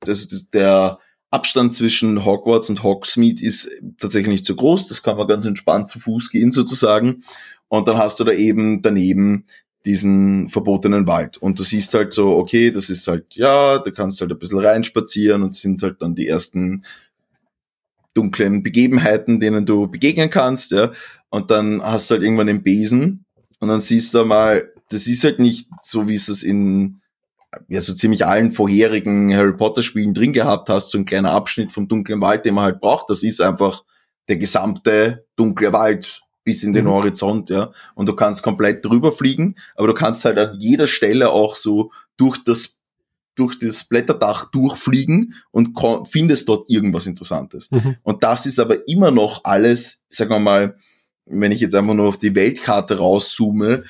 [0.00, 0.98] das, das, der
[1.30, 4.86] Abstand zwischen Hogwarts und Hogsmeade ist tatsächlich nicht so groß.
[4.86, 7.24] Das kann man ganz entspannt zu Fuß gehen sozusagen.
[7.68, 9.46] Und dann hast du da eben daneben
[9.84, 11.36] diesen verbotenen Wald.
[11.38, 14.38] Und du siehst halt so, okay, das ist halt, ja, da kannst du halt ein
[14.38, 16.84] bisschen reinspazieren und sind halt dann die ersten
[18.14, 20.92] dunklen Begebenheiten, denen du begegnen kannst, ja.
[21.30, 23.24] Und dann hast du halt irgendwann den Besen
[23.58, 27.00] und dann siehst du mal, das ist halt nicht so, wie es es in
[27.68, 31.72] ja, so ziemlich allen vorherigen Harry Potter Spielen drin gehabt hast, so ein kleiner Abschnitt
[31.72, 33.10] vom dunklen Wald, den man halt braucht.
[33.10, 33.84] Das ist einfach
[34.28, 36.90] der gesamte dunkle Wald bis in den mhm.
[36.90, 37.72] Horizont, ja.
[37.94, 41.90] Und du kannst komplett drüber fliegen, aber du kannst halt an jeder Stelle auch so
[42.16, 42.78] durch das
[43.36, 45.76] durch das Blätterdach durchfliegen und
[46.06, 47.68] findest dort irgendwas Interessantes.
[47.70, 47.96] Mhm.
[48.02, 50.76] Und das ist aber immer noch alles, sagen wir mal,
[51.26, 53.82] wenn ich jetzt einfach nur auf die Weltkarte rauszoome,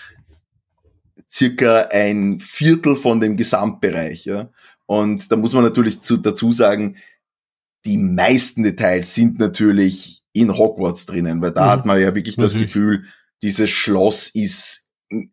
[1.30, 4.50] circa ein Viertel von dem Gesamtbereich, ja.
[4.86, 6.96] Und da muss man natürlich zu, dazu sagen,
[7.84, 11.70] die meisten Details sind natürlich in Hogwarts drinnen, weil da mhm.
[11.70, 12.74] hat man ja wirklich das Natürlich.
[12.74, 13.04] Gefühl,
[13.40, 14.84] dieses Schloss ist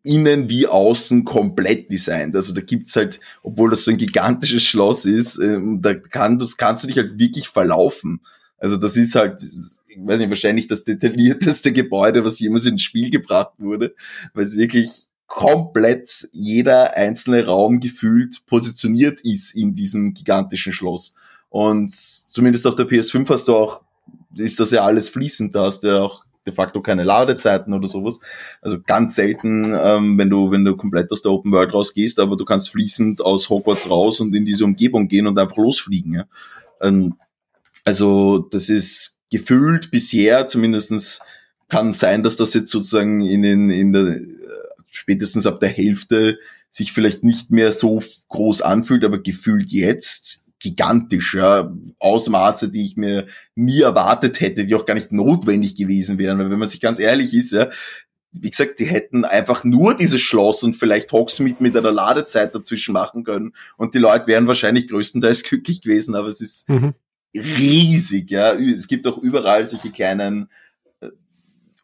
[0.04, 2.36] innen wie außen komplett designt.
[2.36, 6.56] Also da gibt's halt, obwohl das so ein gigantisches Schloss ist, äh, da kann, das
[6.56, 8.20] kannst du dich halt wirklich verlaufen.
[8.58, 13.10] Also das ist halt, ich weiß nicht, wahrscheinlich das detaillierteste Gebäude, was jemals ins Spiel
[13.10, 13.94] gebracht wurde,
[14.34, 21.14] weil es wirklich komplett jeder einzelne Raum gefühlt positioniert ist in diesem gigantischen Schloss.
[21.48, 23.82] Und zumindest auf der PS5 hast du auch
[24.36, 25.54] ist das ja alles fließend.
[25.54, 28.18] Da hast du ja auch de facto keine Ladezeiten oder sowas.
[28.60, 32.36] Also ganz selten, ähm, wenn du, wenn du komplett aus der Open World rausgehst, aber
[32.36, 36.14] du kannst fließend aus Hogwarts raus und in diese Umgebung gehen und einfach losfliegen.
[36.14, 36.24] Ja?
[36.80, 37.14] Ähm,
[37.84, 41.20] also das ist gefühlt bisher, zumindestens
[41.68, 44.26] kann sein, dass das jetzt sozusagen in, den, in der äh,
[44.90, 46.38] spätestens ab der Hälfte
[46.70, 52.96] sich vielleicht nicht mehr so groß anfühlt, aber gefühlt jetzt gigantisch, ja, Ausmaße, die ich
[52.96, 56.38] mir nie erwartet hätte, die auch gar nicht notwendig gewesen wären.
[56.38, 57.68] Weil wenn man sich ganz ehrlich ist, ja,
[58.32, 62.92] wie gesagt, die hätten einfach nur dieses Schloss und vielleicht Hogsmeade mit einer Ladezeit dazwischen
[62.92, 66.94] machen können und die Leute wären wahrscheinlich größtenteils glücklich gewesen, aber es ist mhm.
[67.34, 68.54] riesig, ja.
[68.54, 70.48] Es gibt auch überall solche kleinen
[71.00, 71.08] äh,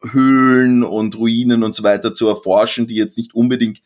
[0.09, 3.81] Höhlen und Ruinen und so weiter zu erforschen, die jetzt nicht unbedingt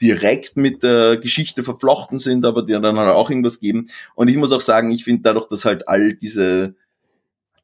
[0.00, 3.88] direkt mit der Geschichte verflochten sind, aber die dann halt auch irgendwas geben.
[4.14, 6.74] Und ich muss auch sagen, ich finde dadurch, dass halt all diese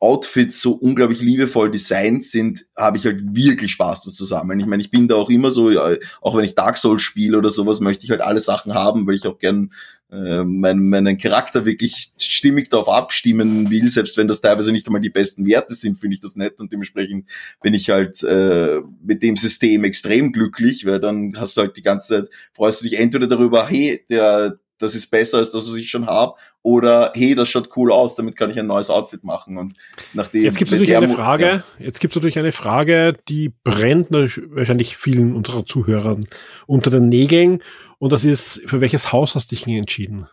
[0.05, 4.61] Outfits so unglaublich liebevoll designt sind, habe ich halt wirklich Spaß, das zu sammeln.
[4.61, 7.39] Ich meine, ich bin da auch immer so, ja, auch wenn ich Dark Souls spiele
[7.39, 9.73] oder sowas, möchte ich halt alle Sachen haben, weil ich auch gern
[10.13, 15.01] äh, mein, meinen Charakter wirklich stimmig darauf abstimmen will, selbst wenn das teilweise nicht einmal
[15.01, 17.27] die besten Werte sind, finde ich das nett und dementsprechend
[17.63, 21.83] bin ich halt äh, mit dem System extrem glücklich, weil dann hast du halt die
[21.83, 25.77] ganze Zeit, freust du dich entweder darüber, hey, der das ist besser als das, was
[25.77, 29.25] ich schon habe, oder hey, das schaut cool aus, damit kann ich ein neues Outfit
[29.25, 29.59] machen.
[29.59, 29.75] Und
[30.13, 31.85] nachdem jetzt gibt es natürlich eine Frage, ja.
[31.85, 36.25] jetzt gibt es natürlich eine Frage, die brennt wahrscheinlich vielen unserer Zuhörern
[36.67, 37.63] unter den Nägeln,
[37.99, 40.29] und das ist, für welches Haus hast du dich entschieden?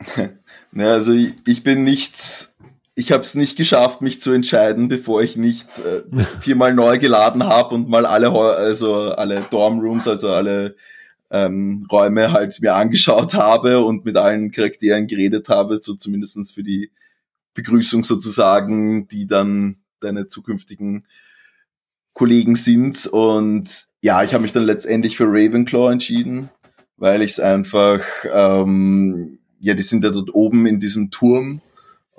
[0.72, 2.56] Na, also ich, ich bin nichts
[2.98, 6.02] ich habe es nicht geschafft, mich zu entscheiden, bevor ich nicht äh,
[6.40, 10.74] viermal neu geladen habe und mal alle, also alle Dormrooms, also alle
[11.30, 16.62] ähm, Räume halt mir angeschaut habe und mit allen Charakteren geredet habe, so zumindestens für
[16.62, 16.90] die
[17.54, 21.06] Begrüßung sozusagen, die dann deine zukünftigen
[22.12, 23.06] Kollegen sind.
[23.06, 26.50] Und ja, ich habe mich dann letztendlich für Ravenclaw entschieden,
[26.96, 28.00] weil ich es einfach,
[28.32, 31.60] ähm, ja, die sind ja dort oben in diesem Turm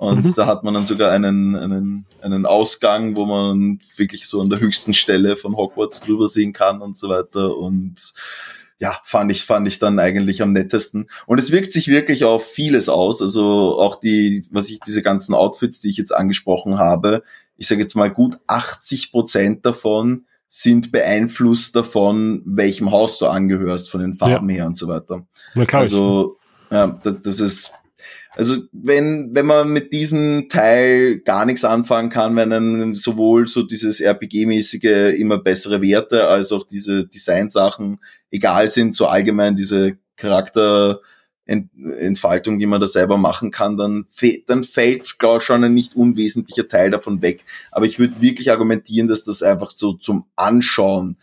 [0.00, 0.34] Und mhm.
[0.34, 4.58] da hat man dann sogar einen, einen, einen Ausgang, wo man wirklich so an der
[4.58, 7.54] höchsten Stelle von Hogwarts drüber sehen kann und so weiter.
[7.54, 8.14] Und
[8.80, 11.08] ja, fand ich, fand ich dann eigentlich am nettesten.
[11.26, 13.20] Und es wirkt sich wirklich auf vieles aus.
[13.20, 17.22] Also auch die, was ich, diese ganzen Outfits, die ich jetzt angesprochen habe,
[17.58, 23.88] ich sage jetzt mal gut 80 Prozent davon sind beeinflusst davon, welchem Haus du angehörst,
[23.88, 24.56] von den Farben ja.
[24.56, 25.24] her und so weiter.
[25.54, 26.38] Na klar, also,
[26.70, 27.72] ja, das ist,
[28.34, 33.62] also wenn, wenn man mit diesem Teil gar nichts anfangen kann, wenn dann sowohl so
[33.62, 42.58] dieses RPG-mäßige immer bessere Werte als auch diese Designsachen egal sind, so allgemein diese Charakterentfaltung,
[42.58, 44.06] die man da selber machen kann, dann,
[44.46, 47.44] dann fällt, glaube ich, schon ein nicht unwesentlicher Teil davon weg.
[47.70, 51.16] Aber ich würde wirklich argumentieren, dass das einfach so zum Anschauen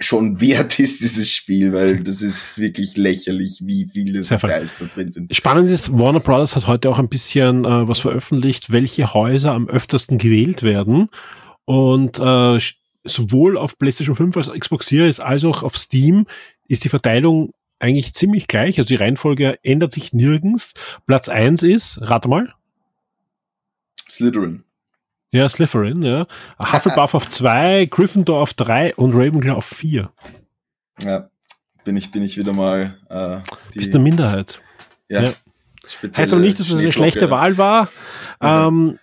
[0.00, 5.10] schon wert ist, dieses Spiel, weil das ist wirklich lächerlich, wie viele Details da drin
[5.10, 5.34] sind.
[5.34, 9.68] Spannend ist, Warner Brothers hat heute auch ein bisschen äh, was veröffentlicht, welche Häuser am
[9.68, 11.08] öftersten gewählt werden.
[11.64, 12.58] Und äh,
[13.04, 16.26] sowohl auf PlayStation 5 als Xbox Series als auch auf Steam
[16.68, 18.78] ist die Verteilung eigentlich ziemlich gleich.
[18.78, 20.74] Also die Reihenfolge ändert sich nirgends.
[21.06, 22.52] Platz eins ist, rate mal.
[24.08, 24.64] Slytherin.
[25.32, 26.26] Ja, Slytherin, ja.
[26.58, 30.10] Hufflepuff auf zwei, Gryffindor auf drei und Ravenclaw auf vier.
[31.02, 31.28] Ja,
[31.84, 33.38] bin ich, bin ich wieder mal äh,
[33.74, 34.62] Bist eine Minderheit.
[35.08, 35.22] Ja.
[35.24, 35.32] ja.
[36.16, 37.88] Heißt aber nicht, dass es eine schlechte Wahl war.
[38.40, 38.98] Ähm,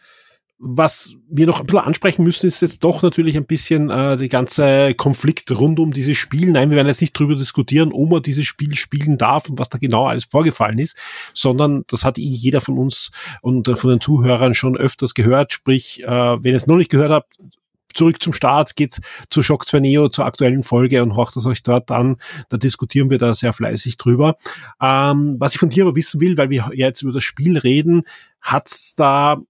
[0.64, 4.30] was wir noch ein bisschen ansprechen müssen, ist jetzt doch natürlich ein bisschen äh, die
[4.30, 6.52] ganze Konflikt rund um dieses Spiel.
[6.52, 9.70] Nein, wir werden jetzt nicht drüber diskutieren, ob man dieses Spiel spielen darf und was
[9.70, 10.96] da genau alles vorgefallen ist,
[11.34, 13.10] sondern das hat jeder von uns
[13.42, 15.52] und äh, von den Zuhörern schon öfters gehört.
[15.52, 17.38] Sprich, äh, wenn ihr es noch nicht gehört habt,
[17.96, 19.00] zurück zum Start, geht
[19.32, 22.18] zu Shock 2 Neo, zur aktuellen Folge und horcht das euch dort an.
[22.50, 24.36] Da diskutieren wir da sehr fleißig drüber.
[24.80, 28.04] Ähm, was ich von dir aber wissen will, weil wir jetzt über das Spiel reden,
[28.42, 29.42] hat's da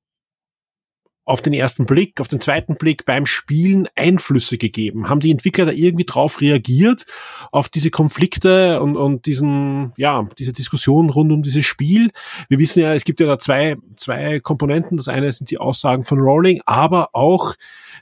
[1.26, 5.10] auf den ersten Blick, auf den zweiten Blick beim Spielen Einflüsse gegeben?
[5.10, 7.06] Haben die Entwickler da irgendwie drauf reagiert,
[7.52, 12.12] auf diese Konflikte und, und diesen, ja, diese Diskussion rund um dieses Spiel?
[12.50, 14.98] Wir wissen ja, es gibt ja da zwei, zwei Komponenten.
[14.98, 17.56] Das eine sind die Aussagen von Rowling, aber auch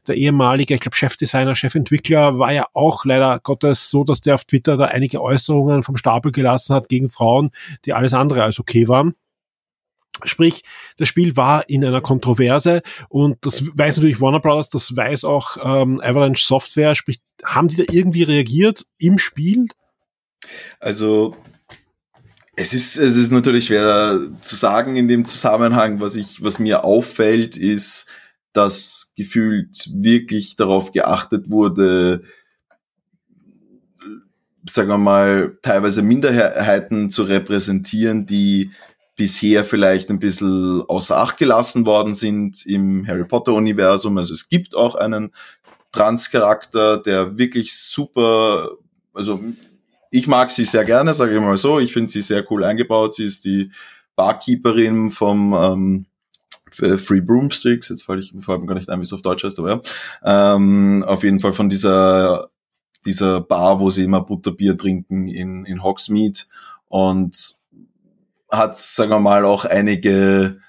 [0.08, 4.46] der ehemalige, ich glaube, Chefdesigner, Chefentwickler war ja auch leider Gottes so, dass der auf
[4.46, 7.52] Twitter da einige Äußerungen vom Stapel gelassen hat gegen Frauen,
[7.86, 9.14] die alles andere als okay waren.
[10.24, 10.64] Sprich,
[10.98, 15.58] das Spiel war in einer Kontroverse und das weiß natürlich Warner Brothers, das weiß auch
[15.64, 16.96] ähm, Avalanche Software.
[16.96, 19.68] Sprich, haben die da irgendwie reagiert im Spiel?
[20.80, 21.36] Also
[22.56, 26.02] es ist, es ist natürlich schwer zu sagen in dem Zusammenhang.
[26.02, 28.10] Was ich, was mir auffällt, ist,
[28.52, 32.24] dass gefühlt wirklich darauf geachtet wurde,
[34.68, 38.72] sagen wir mal, teilweise Minderheiten zu repräsentieren, die
[39.20, 44.18] bisher vielleicht ein bisschen außer Acht gelassen worden sind im Harry Potter-Universum.
[44.18, 45.34] Also es gibt auch einen
[45.92, 48.70] Trans-Charakter, der wirklich super,
[49.14, 49.42] also
[50.10, 51.80] ich mag sie sehr gerne, sage ich mal so.
[51.80, 53.14] Ich finde sie sehr cool eingebaut.
[53.14, 53.74] Sie ist die
[54.16, 56.06] Barkeeperin vom ähm,
[56.72, 57.90] Free Broomsticks.
[57.90, 60.56] Jetzt falle ich vor gar nicht ein, wie es auf Deutsch heißt, aber ja.
[60.56, 62.52] Ähm, auf jeden Fall von dieser
[63.06, 66.40] dieser Bar, wo sie immer Butterbier trinken in, in Hogsmeade.
[66.88, 67.59] Und
[68.50, 70.60] hat, sagen wir mal, auch einige,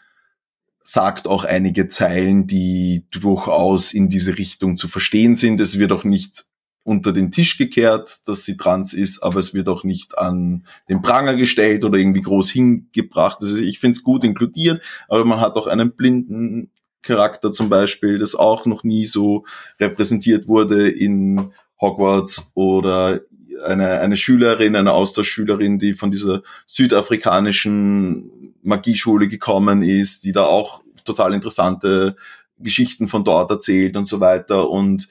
[0.83, 5.61] sagt auch einige Zeilen, die durchaus in diese Richtung zu verstehen sind.
[5.61, 6.45] Es wird auch nicht
[6.83, 11.03] unter den Tisch gekehrt, dass sie trans ist, aber es wird auch nicht an den
[11.03, 13.39] Pranger gestellt oder irgendwie groß hingebracht.
[13.41, 16.71] Also ich finde es gut inkludiert, aber man hat auch einen blinden
[17.03, 19.45] Charakter zum Beispiel, das auch noch nie so
[19.79, 23.21] repräsentiert wurde in Hogwarts oder
[23.65, 30.83] eine, eine Schülerin, eine Austauschschülerin, die von dieser südafrikanischen Magieschule gekommen ist, die da auch
[31.05, 32.17] total interessante
[32.59, 34.69] Geschichten von dort erzählt und so weiter.
[34.69, 35.09] Und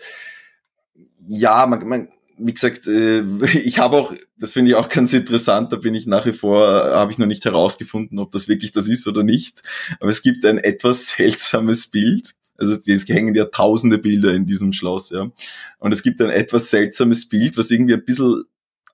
[1.27, 2.07] ja, man, man,
[2.37, 3.21] wie gesagt, äh,
[3.63, 6.65] ich habe auch, das finde ich auch ganz interessant, da bin ich nach wie vor,
[6.67, 9.61] habe ich noch nicht herausgefunden, ob das wirklich das ist oder nicht.
[9.99, 12.35] Aber es gibt ein etwas seltsames Bild.
[12.59, 15.31] Also es hängen ja tausende Bilder in diesem Schloss, ja.
[15.79, 18.43] Und es gibt ein etwas seltsames Bild, was irgendwie ein bisschen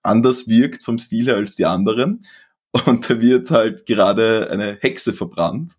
[0.04, 2.21] anders wirkt vom Stil her als die anderen.
[2.86, 5.73] Und da wird halt gerade eine Hexe verbrannt.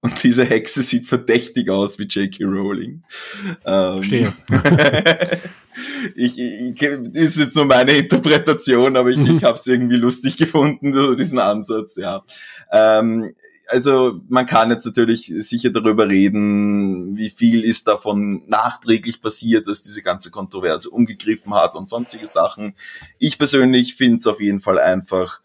[0.00, 2.44] Und diese Hexe sieht verdächtig aus wie J.K.
[2.44, 3.04] Rowling.
[3.64, 4.32] Ähm, Stehe.
[6.16, 11.16] ich, ich, ist jetzt nur meine Interpretation, aber ich, ich habe es irgendwie lustig gefunden,
[11.16, 12.24] diesen Ansatz, ja.
[12.72, 13.32] Ähm,
[13.72, 19.80] also man kann jetzt natürlich sicher darüber reden, wie viel ist davon nachträglich passiert, dass
[19.80, 22.74] diese ganze Kontroverse umgegriffen hat und sonstige Sachen.
[23.18, 25.40] Ich persönlich finde es auf jeden Fall einfach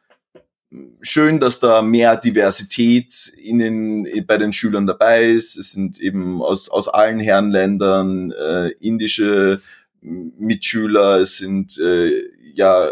[1.01, 5.57] schön, dass da mehr Diversität in den, bei den Schülern dabei ist.
[5.57, 9.61] Es sind eben aus, aus allen Herrenländern äh, indische
[10.01, 12.89] Mitschüler, es sind äh, ja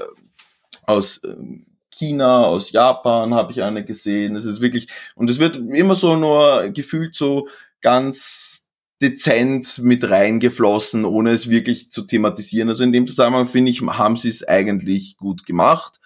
[0.86, 1.36] aus äh,
[1.98, 4.36] China, aus Japan habe ich eine gesehen.
[4.36, 7.48] Es ist wirklich, und es wird immer so nur gefühlt so
[7.82, 8.68] ganz
[9.02, 12.70] dezent mit reingeflossen, ohne es wirklich zu thematisieren.
[12.70, 16.00] Also in dem Zusammenhang finde ich, haben sie es eigentlich gut gemacht.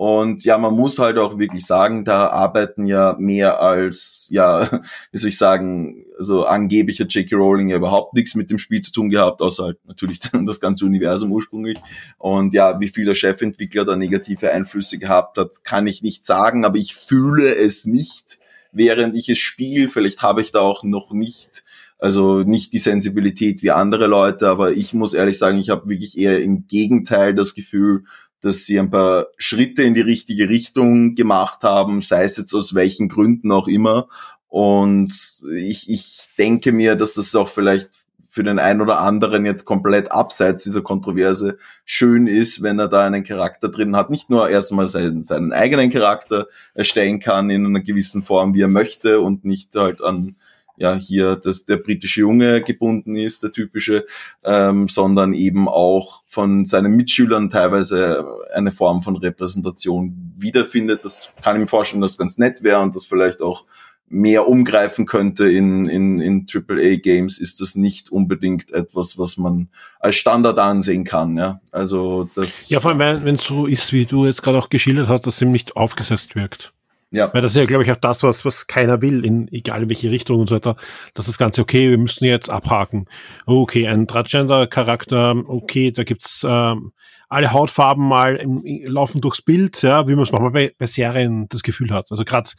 [0.00, 4.66] Und ja, man muss halt auch wirklich sagen, da arbeiten ja mehr als, ja,
[5.12, 7.36] wie soll ich sagen, so angeblich hat J.K.
[7.36, 10.86] Rowling ja überhaupt nichts mit dem Spiel zu tun gehabt, außer halt natürlich das ganze
[10.86, 11.76] Universum ursprünglich.
[12.16, 16.64] Und ja, wie viel der Chefentwickler da negative Einflüsse gehabt hat, kann ich nicht sagen,
[16.64, 18.38] aber ich fühle es nicht,
[18.72, 19.90] während ich es spiele.
[19.90, 21.62] Vielleicht habe ich da auch noch nicht
[21.98, 26.16] also nicht die Sensibilität wie andere Leute, aber ich muss ehrlich sagen, ich habe wirklich
[26.16, 28.04] eher im Gegenteil das Gefühl,
[28.40, 32.74] dass sie ein paar Schritte in die richtige Richtung gemacht haben, sei es jetzt aus
[32.74, 34.08] welchen Gründen auch immer.
[34.48, 35.12] Und
[35.54, 37.90] ich, ich denke mir, dass das auch vielleicht
[38.30, 43.04] für den einen oder anderen jetzt komplett abseits dieser Kontroverse schön ist, wenn er da
[43.04, 44.08] einen Charakter drin hat.
[44.08, 48.68] Nicht nur erstmal seinen, seinen eigenen Charakter erstellen kann in einer gewissen Form, wie er
[48.68, 50.36] möchte und nicht halt an
[50.80, 54.06] ja hier dass der britische Junge gebunden ist, der typische,
[54.42, 61.04] ähm, sondern eben auch von seinen Mitschülern teilweise eine Form von Repräsentation wiederfindet.
[61.04, 63.66] Das kann ich mir vorstellen, dass ganz nett wäre und das vielleicht auch
[64.12, 69.68] mehr umgreifen könnte in, in, in AAA-Games, ist das nicht unbedingt etwas, was man
[70.00, 71.36] als Standard ansehen kann.
[71.36, 72.68] Ja, also das.
[72.70, 75.36] Ja, vor allem, wenn es so ist, wie du jetzt gerade auch geschildert hast, dass
[75.36, 76.72] es ihm nicht aufgesetzt wirkt.
[77.12, 77.32] Ja.
[77.34, 79.88] Weil das ist ja, glaube ich, auch das, was, was keiner will, in egal in
[79.88, 80.76] welche Richtung und so weiter.
[81.14, 83.06] Das ist das Ganze, okay, wir müssen jetzt abhaken.
[83.46, 86.92] Okay, ein Transgender-Charakter, okay, da gibt's ähm,
[87.28, 91.48] alle Hautfarben mal im, laufen durchs Bild, ja, wie man es manchmal bei, bei Serien
[91.48, 92.10] das Gefühl hat.
[92.12, 92.50] Also gerade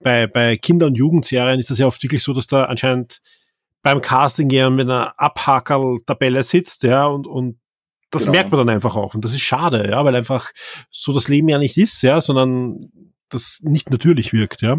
[0.00, 3.20] bei, bei Kinder- und Jugendserien ist das ja oft wirklich so, dass da anscheinend
[3.82, 7.58] beim Casting jemand mit einer Abhakerl-Tabelle sitzt, ja, und, und
[8.10, 8.32] das genau.
[8.32, 9.14] merkt man dann einfach auch.
[9.14, 10.50] Und das ist schade, ja, weil einfach
[10.90, 12.90] so das Leben ja nicht ist, ja, sondern
[13.28, 14.78] das nicht natürlich wirkt, ja.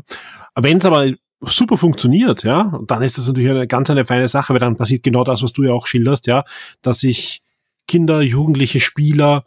[0.56, 4.54] Wenn es aber super funktioniert, ja, dann ist das natürlich eine ganz eine feine Sache,
[4.54, 6.44] weil dann passiert genau das, was du ja auch schilderst, ja,
[6.82, 7.42] dass sich
[7.88, 9.44] Kinder, Jugendliche, Spieler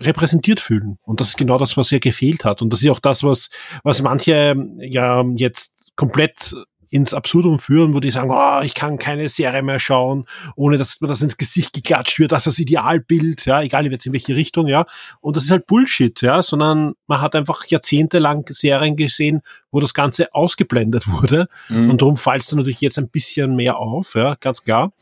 [0.00, 0.98] repräsentiert fühlen.
[1.02, 2.62] Und das ist genau das, was ja gefehlt hat.
[2.62, 3.50] Und das ist auch das, was,
[3.82, 6.54] was manche ja jetzt komplett
[6.90, 10.24] ins Absurdum führen, wo die sagen, oh, ich kann keine Serie mehr schauen,
[10.56, 14.06] ohne dass mir das ins Gesicht geklatscht wird, das ist das Idealbild, ja, egal jetzt
[14.06, 14.86] in welche Richtung, ja.
[15.20, 19.94] Und das ist halt Bullshit, ja, sondern man hat einfach jahrzehntelang Serien gesehen, wo das
[19.94, 21.48] Ganze ausgeblendet wurde.
[21.68, 21.90] Mhm.
[21.90, 24.92] Und darum fällt es natürlich jetzt ein bisschen mehr auf, ja, ganz klar.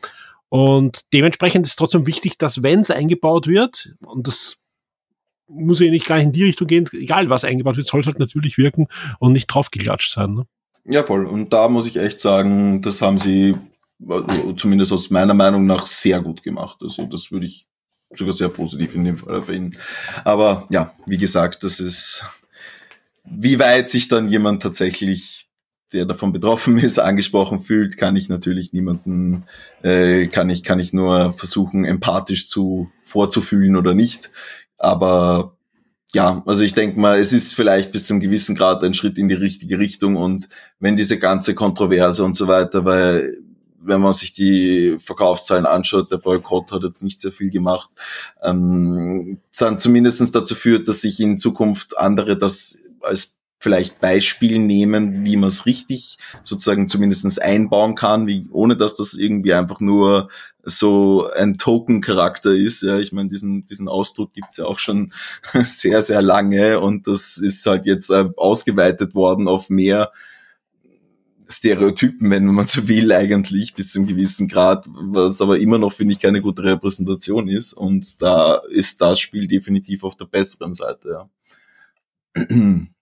[0.48, 4.58] Und dementsprechend ist trotzdem wichtig, dass wenn es eingebaut wird, und das
[5.48, 8.18] muss ja nicht gleich in die Richtung gehen, egal was eingebaut wird, soll es halt
[8.18, 10.34] natürlich wirken und nicht draufgeklatscht sein.
[10.34, 10.46] Ne?
[10.88, 11.26] Ja, voll.
[11.26, 13.56] Und da muss ich echt sagen, das haben sie
[14.06, 16.78] also zumindest aus meiner Meinung nach sehr gut gemacht.
[16.82, 17.66] Also das würde ich
[18.14, 19.76] sogar sehr positiv in dem Fall erwähnen.
[20.24, 22.24] Aber ja, wie gesagt, das ist,
[23.24, 25.46] wie weit sich dann jemand tatsächlich,
[25.92, 29.44] der davon betroffen ist, angesprochen fühlt, kann ich natürlich niemanden,
[29.82, 34.30] äh, kann ich, kann ich nur versuchen, empathisch zu vorzufühlen oder nicht.
[34.78, 35.55] Aber
[36.12, 39.28] ja, also ich denke mal, es ist vielleicht bis zum gewissen Grad ein Schritt in
[39.28, 43.38] die richtige Richtung und wenn diese ganze Kontroverse und so weiter, weil
[43.86, 47.90] wenn man sich die Verkaufszahlen anschaut, der Boykott hat jetzt nicht sehr viel gemacht,
[48.42, 55.24] ähm, dann zumindestens dazu führt, dass sich in Zukunft andere das als vielleicht Beispiel nehmen,
[55.24, 60.28] wie man es richtig sozusagen zumindestens einbauen kann, wie, ohne dass das irgendwie einfach nur
[60.62, 62.82] so ein Token-Charakter ist.
[62.82, 65.12] Ja, ich meine, diesen, diesen Ausdruck gibt's ja auch schon
[65.64, 70.12] sehr, sehr lange und das ist halt jetzt äh, ausgeweitet worden auf mehr
[71.48, 76.12] Stereotypen, wenn man so will, eigentlich bis zum gewissen Grad, was aber immer noch, finde
[76.12, 77.72] ich, keine gute Repräsentation ist.
[77.72, 81.28] Und da ist das Spiel definitiv auf der besseren Seite,
[82.34, 82.46] ja.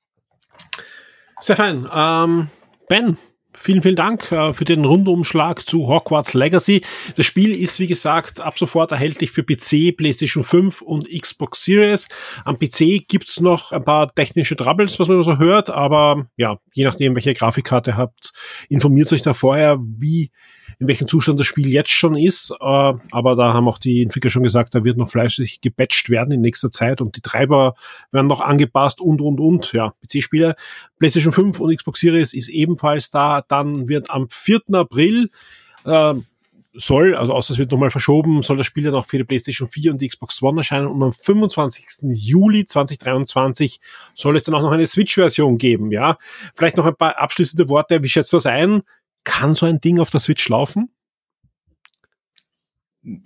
[1.45, 1.87] Sehr fein.
[1.95, 2.49] Ähm,
[2.89, 3.19] ben,
[3.57, 6.81] Vielen, vielen Dank äh, für den Rundumschlag zu Hogwarts Legacy.
[7.17, 12.09] Das Spiel ist, wie gesagt, ab sofort erhältlich für PC, PlayStation 5 und Xbox Series.
[12.45, 16.85] Am PC gibt's noch ein paar technische Troubles, was man so hört, aber ja, je
[16.85, 18.33] nachdem, welche Grafikkarte ihr habt,
[18.69, 20.33] informiert euch da vorher, wie
[20.79, 22.51] in welchem Zustand das Spiel jetzt schon ist.
[22.51, 26.33] Äh, aber da haben auch die Entwickler schon gesagt, da wird noch fleischig gepatcht werden
[26.33, 27.75] in nächster Zeit und die Treiber
[28.13, 29.73] werden noch angepasst und, und, und.
[29.73, 30.57] Ja, PC-Spiele,
[30.99, 33.43] PlayStation 5 und Xbox Series ist ebenfalls da.
[33.47, 34.63] Dann wird am 4.
[34.73, 35.31] April
[35.85, 36.15] äh,
[36.75, 39.69] soll, also außer es wird nochmal verschoben, soll das Spiel dann auch für die PlayStation
[39.69, 41.87] 4 und die Xbox One erscheinen und am 25.
[42.03, 43.81] Juli 2023
[44.15, 46.19] soll es dann auch noch eine Switch-Version geben, ja.
[46.55, 48.03] Vielleicht noch ein paar abschließende Worte.
[48.03, 48.83] Wie schätzt du das ein?
[49.25, 50.91] Kann so ein Ding auf der Switch laufen?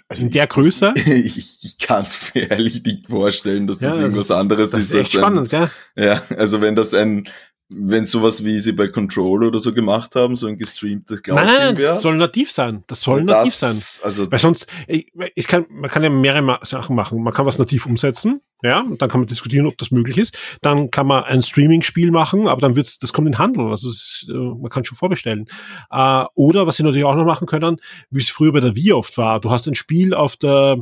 [0.08, 0.92] Also in der Größe?
[1.06, 4.80] Ich, ich kann es mir ehrlich nicht vorstellen, dass das ja, irgendwas das anderes das
[4.80, 4.90] ist.
[4.90, 6.06] Das ist echt spannend, ein, gell?
[6.06, 7.28] Ja, also wenn das ein
[7.70, 11.46] wenn sowas wie sie bei Control oder so gemacht haben, so ein gestreamtes Cloud Nein,
[11.46, 12.82] nein, das soll nativ sein.
[12.86, 13.76] Das soll das, nativ sein.
[14.02, 17.22] Also Weil sonst, ich kann, man kann ja mehrere Sachen machen.
[17.22, 20.38] Man kann was nativ umsetzen, ja, und dann kann man diskutieren, ob das möglich ist.
[20.62, 23.70] Dann kann man ein Streaming-Spiel machen, aber dann wird's, das kommt in Handel.
[23.70, 25.46] Also ist, äh, man kann schon vorbestellen.
[25.90, 27.76] Äh, oder was sie natürlich auch noch machen können,
[28.10, 29.40] wie es früher bei der Wii oft war.
[29.40, 30.78] Du hast ein Spiel auf der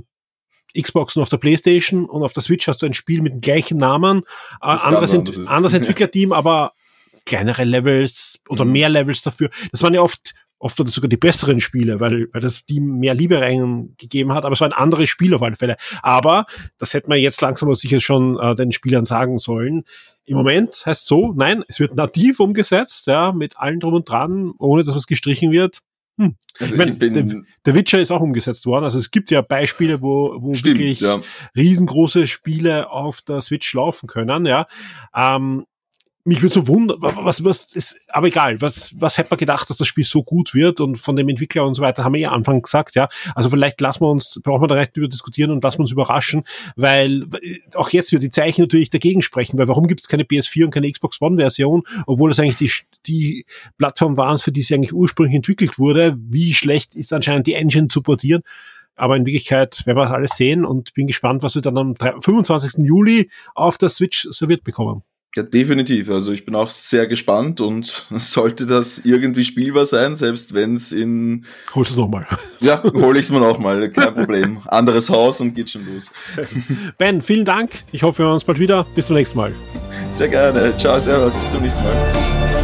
[0.78, 3.40] Xbox und auf der Playstation und auf der Switch hast du ein Spiel mit dem
[3.40, 4.22] gleichen Namen,
[4.62, 6.72] äh, anderes, ent anderes Entwicklerteam, aber
[7.24, 8.72] kleinere Levels oder mhm.
[8.72, 9.50] mehr Levels dafür.
[9.72, 12.98] Das waren ja oft oft war das sogar die besseren Spiele, weil, weil das Team
[12.98, 15.76] mehr Liebe reingegeben hat, aber es war ein anderes Spiel auf alle Fälle.
[16.02, 16.46] Aber
[16.78, 19.84] das hätte man jetzt langsam aber sicher schon äh, den Spielern sagen sollen.
[20.24, 24.52] Im Moment heißt so, nein, es wird nativ umgesetzt, ja, mit allen drum und dran,
[24.58, 25.80] ohne dass was gestrichen wird.
[26.18, 26.36] Hm.
[26.58, 28.84] Also ich mein, der, der, Witcher ist auch umgesetzt worden.
[28.84, 31.20] Also es gibt ja Beispiele, wo, wo Stimmt, wirklich ja.
[31.54, 34.46] riesengroße Spiele auf der Switch laufen können.
[34.46, 34.66] Ja,
[35.14, 35.66] ähm,
[36.26, 39.76] mich würde so wundern, was, was ist, aber egal, was, was hätte man gedacht, dass
[39.76, 42.32] das Spiel so gut wird und von dem Entwickler und so weiter haben wir ja
[42.32, 43.08] Anfang gesagt, ja.
[43.34, 45.92] Also vielleicht lassen wir uns, brauchen wir da recht über diskutieren und lassen wir uns
[45.92, 46.42] überraschen,
[46.74, 47.26] weil
[47.74, 50.70] auch jetzt wird die Zeichen natürlich dagegen sprechen, weil warum gibt es keine PS4 und
[50.72, 52.72] keine Xbox One Version, obwohl das eigentlich die,
[53.06, 53.46] die
[53.78, 56.16] Plattform war, für die sie eigentlich ursprünglich entwickelt wurde.
[56.18, 58.42] Wie schlecht ist anscheinend die Engine zu portieren?
[58.96, 61.94] Aber in Wirklichkeit werden wir das alles sehen und bin gespannt, was wir dann am
[61.94, 62.84] 25.
[62.84, 65.02] Juli auf der Switch serviert bekommen.
[65.36, 66.08] Ja, definitiv.
[66.08, 70.92] Also ich bin auch sehr gespannt und sollte das irgendwie spielbar sein, selbst wenn es
[70.92, 71.44] in...
[71.74, 72.26] Holst es nochmal.
[72.60, 74.60] Ja, hol ich es mir nochmal, kein Problem.
[74.66, 76.10] Anderes Haus und geht schon los.
[76.98, 77.70] Ben, vielen Dank.
[77.92, 78.86] Ich hoffe, wir hören uns bald wieder.
[78.94, 79.52] Bis zum nächsten Mal.
[80.10, 80.74] Sehr gerne.
[80.78, 81.36] Ciao, servus.
[81.36, 82.55] Bis zum nächsten Mal.